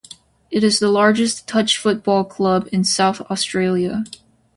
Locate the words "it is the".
0.49-0.89